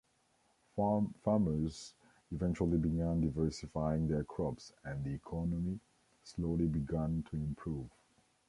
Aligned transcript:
Farmers 0.75 1.93
eventually 2.31 2.79
began 2.79 3.21
diversifying 3.21 4.07
their 4.07 4.23
crops, 4.23 4.73
and 4.83 5.03
the 5.03 5.11
economy 5.13 5.79
slowly 6.23 6.65
began 6.65 7.21
to 7.29 7.35
improve. 7.35 7.87